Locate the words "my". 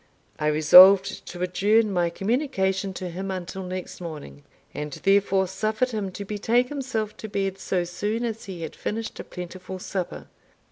1.93-2.09